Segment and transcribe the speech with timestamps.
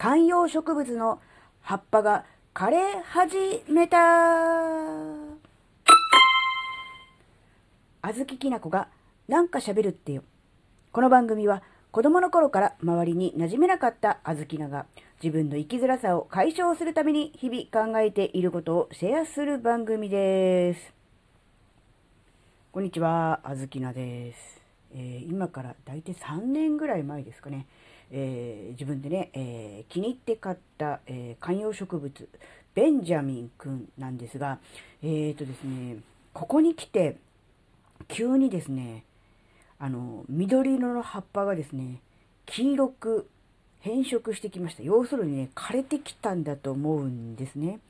[0.00, 1.20] 観葉植物の
[1.60, 2.24] 葉っぱが
[2.54, 3.36] 枯れ始
[3.68, 3.98] めた。
[8.00, 8.88] あずききなこが
[9.28, 10.22] なんか喋るってよ。
[10.90, 14.86] この番組は子供の頃から周りに馴染めなかったあずきなが
[15.22, 20.94] 自分の生きづらさを解消するために日々考えていることをシェアする番組です。
[22.72, 24.62] こんにちは、あずきなです。
[24.94, 27.66] えー今から大体3年ぐらい前ですかね、
[28.10, 32.28] えー自分でね、えー気に入って買った、えー観葉植物、
[32.74, 34.58] ベンジャミンくんなんですが、
[35.02, 35.96] えーとですね、
[36.32, 37.16] ここに来て、
[38.08, 39.04] 急にですね、
[39.78, 42.00] あの、緑色の葉っぱがですね、
[42.46, 43.28] 黄色く
[43.80, 44.82] 変色してきました。
[44.82, 47.80] 要するにね、枯れてきたんだと思うんですね。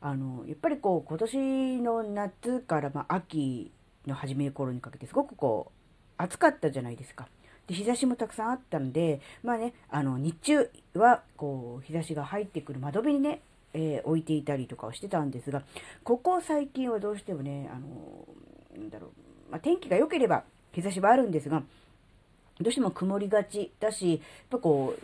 [0.00, 3.72] あの、やっぱりこう、今年の夏から、まあ、秋
[4.06, 5.72] の初め頃にかけて、すごくこう、
[6.18, 7.28] 暑かったじゃないですか。
[7.68, 13.40] で、日差しもたくさんあったので、まあね、あの、日中は、こう、日差しが入ってくる窓辺にね、
[13.74, 15.62] えー置いていたりとかをしてたんですが、
[16.02, 18.26] ここ最近はどうしてもね、あの、
[18.76, 19.10] なんだろう、
[19.50, 21.62] まあ、天気が良ければ日差しはあるんですが、
[22.60, 25.02] どうしても曇りがちだし、やっぱこう、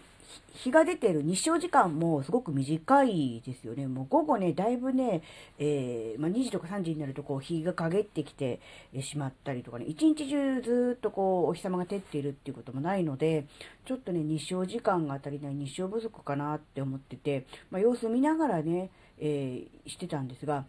[0.54, 3.86] 日が出てる日照時間もすごく短いですよね。
[3.88, 5.22] もう午後ね、だいぶね、
[5.58, 8.60] えーまあ、2時とか3時になるとこう日が陰ってきて
[9.00, 13.46] しまったりとかね、一日中ずっとこうお日様が照っているっていうこともないので、
[13.84, 20.64] ちょっとね、日照時間が足りない日照不足かなって思ってて、まあ、様子見ながらね、えーしてたんですが、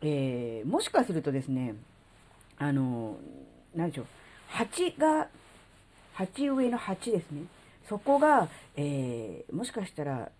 [0.00, 1.74] えーもしかするとですね、
[2.56, 3.16] あの、
[3.74, 4.06] 何でしょう、
[4.48, 5.28] 鉢が、
[6.12, 7.42] 鉢植えの鉢ですね。
[7.88, 10.30] そこが、えーもしかしたら、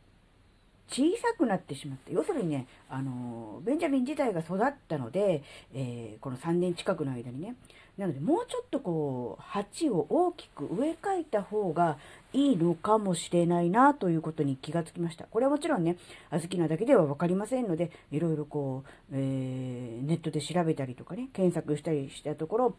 [0.88, 5.42] 小さくなってしまって、要するにね、あの、ベンジャミン自体が育ったので、
[5.74, 7.56] えーこの3年近くの間にね、
[7.96, 11.96] なので、もうちょっとこう、鉢を大きく植え替えた方が
[12.32, 15.26] いいのかもしれないな、ということに気がつきました。
[15.26, 15.96] これはもちろんね、
[16.30, 22.76] あずきなだけではわかりませんので、いろいろこう、えーネットで調べたりとかね、検索したりしたところ、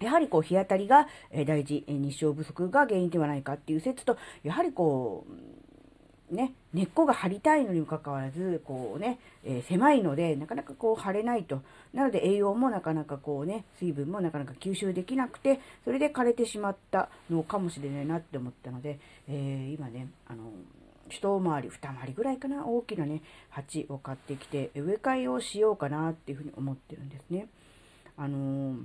[0.00, 1.06] やはりこう日当たりが
[1.46, 11.62] 大事、日照不足が原因ではないかっていう説と、やはりこう、ね、根っこが張りたいのにもかかわらず、こうね、えー狭いので、なかなかこう張れないと。
[11.92, 20.52] なので栄養もなかなかこうね、水分もなかなか吸収できなくて、それで枯れてしまったのかもしれないなって思ったので、えー今ね、あの、
[21.08, 27.48] 一回り、二回りぐらいかな、大きなね、鉢を買ってきて、植え替えをしようかなっていうふうに思ってるんですね。
[28.16, 28.84] あのー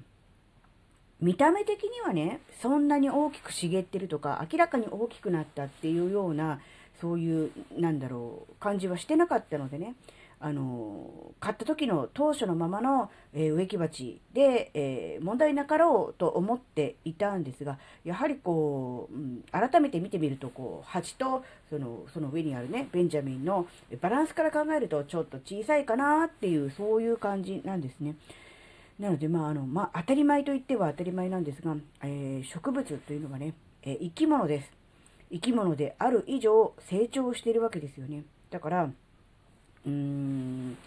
[1.26, 6.60] 見た目的にはね、そんなに大きく茂ってるとか、明らかに大きくなったっていうような、
[7.02, 9.96] そういう、なんだろう、感じはしてなかったのでね、
[10.40, 23.66] あの、買った時の当初のままの、えー植木鉢で、えー問題なかろうと思っていたんですが、やはりこう、うん改めて見てみると、こう、鉢と、その、その上にあるね、ベンジャミンの
[24.00, 28.14] バランスから考えると、ちょっと小さいかなっていう、そういう感じなんですね。
[29.00, 34.72] なので、まあ、あの、まあ、当たり前といっては当たり前なんですが、えー植物というのはね、えー生き物です。
[35.32, 38.24] 生き物である以上、成長しているわけですよね。
[38.50, 40.78] だから、うーん、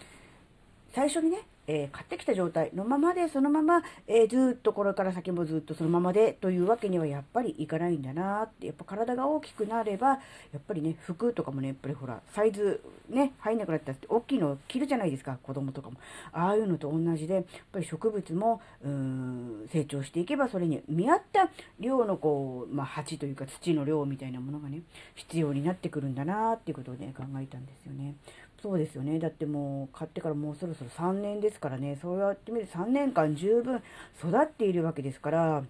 [0.93, 10.15] 最初にね、えー買ってきた状態のままで、そのまま、えーずっとこれから先もずっとそのままでというわけにはやっぱりいかないんだなって、やっぱ体が大きくなれば、や
[10.57, 15.97] っぱりね、服とかもね、やっぱりほら、サイズね、入んなくなったって大きいのを着るじゃないですか、子供とかも。
[16.31, 24.81] ああいうのと同じで、やっぱり植物も、うーん、成長していけば、それに見合った量のこう、まあ、鉢というか土の量みたいなものがね、
[25.13, 28.15] 必要になってくるんだなっていうことをね、考えたんですよね。
[28.61, 29.19] そうですよね。
[29.19, 31.97] だってもう買ってからもうそろそろ3年ですからね。
[32.01, 33.81] そうやってみると3年間十分
[34.17, 35.63] 育っているわけですから、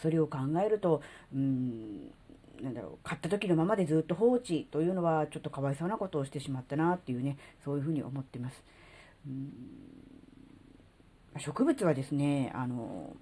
[0.00, 1.02] それを考えると、
[1.34, 2.10] うん、
[2.62, 8.62] なんだろう、買った時のままでずっと放置というのはちょっとかわいそうなことをしてしまったなっていうね、そういうふうに思ってます。
[9.26, 9.52] うん
[11.40, 13.14] 植物はですね、あの、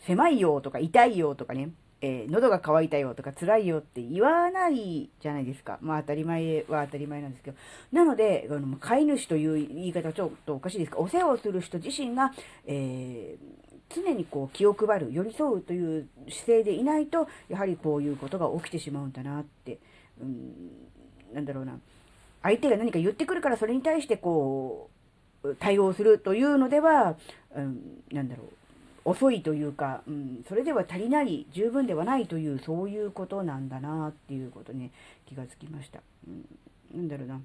[0.00, 1.70] 狭いよとか痛いよとかね、
[2.04, 5.78] えー喉が渇いたよとか辛いよって言わないじゃないですか。
[5.80, 7.56] まあ当たり前は当たり前なんですけど。
[7.92, 12.32] なので、あの飼い主という言い方はちょっとおかしいですが、お世話をする人自身が、
[12.66, 19.78] えー常にこう気を配る、寄り添うという姿勢でいないと、やはりこういうことが起きてしまうんだなって、
[20.20, 20.70] うん、
[21.32, 21.78] なんだろうな。
[22.42, 24.90] 相手が何か言ってくるからそれに対してこ
[25.44, 27.16] う、対応するというのでは、
[27.54, 28.63] うん、なんだろう。
[29.04, 34.90] 遅いというか、うん、それでは足りない、十分ではないという、そういうことなんだなっていうことに
[35.26, 36.00] 気がつきました。
[36.26, 36.46] うん、
[36.94, 37.40] なんだろうな。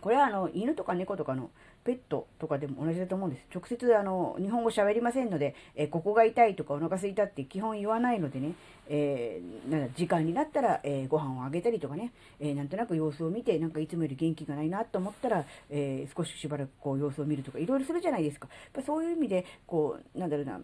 [0.00, 1.50] これはあの、犬とか猫とかの
[1.84, 3.46] ペットとかでも同じだと思うんです。
[3.52, 8.52] 直接あの日本語喋りませんので、えー、ここが痛いとかお腹すいたって基本言わないのでね、
[8.88, 18.48] えー、なん時間になったら、えー、ご飯をあげたりとかね、えなんとなく様子を見て、なんかいつもより元気がないなと思ったら、え少ししばらくこう様子を見るとか、いろいろするじゃないですか。
[18.48, 20.60] やっぱそういう意味で、こう、なんだろうな、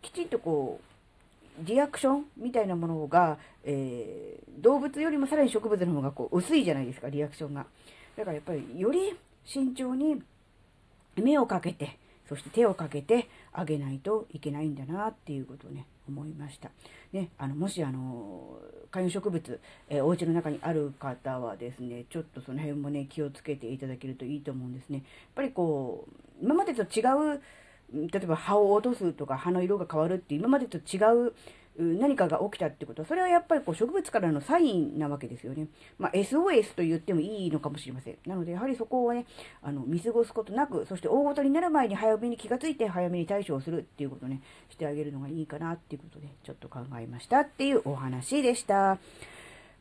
[0.00, 0.80] きちんとこ
[1.60, 7.66] う、リアクションみたいなものが、え動物よりもさらに植物の方がこう薄いじゃないですか、リアクションが。
[8.16, 10.22] だからやっぱりより慎重に
[11.16, 11.98] 目をかけて、
[12.28, 16.70] そして手をかけてあげないといけないんだなっていうことをね、思いました。
[17.12, 18.58] ね、あの、もしあの、
[18.90, 24.98] 観葉植物、えー、お家の中にある方はですね、ちょっとその辺もね、気をつけていただけるといいと思うんですね。
[24.98, 27.02] やっぱりこう、今までと違
[27.34, 27.40] う、
[27.92, 30.98] 例えば葉を落とすとか葉の色が変わるって今までと違
[31.28, 31.34] う
[31.78, 35.68] 何かが起きたってことは、それはやっぱりこう植物からのサインなわけですよね。
[35.98, 38.18] まあ、SOS と言ってもいいのかもしれません。
[38.26, 39.24] なので、やはりそこをね、
[39.62, 48.98] あの、見過ごすことなく、そして大ごとになる前に早めに気がついて早めに対処をするっていうことね、してあげるのがいいかなっていうことで、ちょっと考えましたっていうお話でした。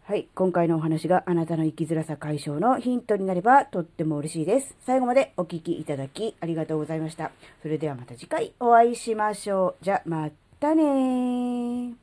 [0.04, 0.28] はい。
[0.34, 4.76] 今回のお話があなたの生きづらさ解消のヒントになればとっても嬉しいです。
[4.86, 7.32] 最後までお聴きいただきありがとうございました。
[7.62, 9.84] それではまた次回お会いしましょう。
[9.86, 10.30] じゃ、ま
[10.62, 12.01] たね